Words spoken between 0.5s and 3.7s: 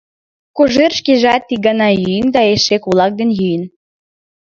Кожер шкежат ик гана йӱын да эше кулак дене йӱын.